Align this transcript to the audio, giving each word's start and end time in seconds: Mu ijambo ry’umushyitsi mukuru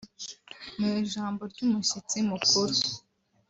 Mu 0.79 0.89
ijambo 1.03 1.41
ry’umushyitsi 1.51 2.17
mukuru 2.29 2.73